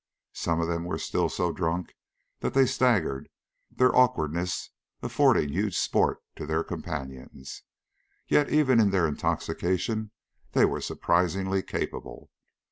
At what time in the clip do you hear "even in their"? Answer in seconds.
8.49-9.07